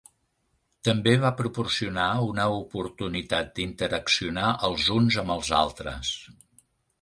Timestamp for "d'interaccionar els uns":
3.59-5.21